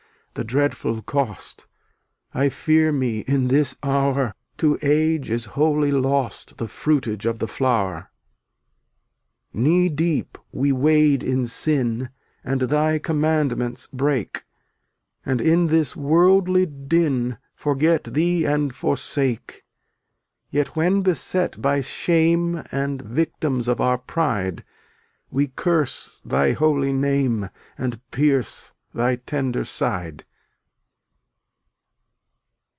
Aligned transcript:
the 0.33 0.45
dreadful 0.45 1.01
cost; 1.01 1.67
I 2.33 2.47
fear 2.47 2.93
me 2.93 3.19
in 3.19 3.49
this 3.49 3.75
hour, 3.83 4.33
To 4.59 4.79
Age 4.81 5.29
is 5.29 5.43
wholly 5.59 5.91
lost 5.91 6.55
The 6.57 6.69
fruitage 6.69 7.25
of 7.25 7.39
the 7.39 7.47
flower. 7.49 8.09
304 9.51 9.61
Knee 9.61 9.89
deep 9.89 10.37
we 10.53 10.71
wade 10.71 11.21
in 11.21 11.47
sin 11.47 12.11
And 12.45 12.61
thy 12.61 12.97
commandments 12.97 13.87
break, 13.87 14.45
And 15.25 15.41
in 15.41 15.67
this 15.67 15.97
wordly 15.97 16.65
din 16.65 17.37
Forget 17.53 18.05
thee 18.05 18.45
and 18.45 18.73
forsake; 18.73 19.65
Yea 20.49 20.63
when 20.73 21.01
beset 21.01 21.61
by 21.61 21.81
shame 21.81 22.63
And 22.71 23.01
victims 23.01 23.67
of 23.67 23.81
our 23.81 23.97
pride, 23.97 24.63
We 25.29 25.47
curse 25.49 26.21
Thy 26.23 26.53
holy 26.53 26.93
name 26.93 27.49
And 27.77 27.99
pierce 28.11 28.71
Thy 28.93 29.15
tender 29.15 29.63
side. 29.63 30.25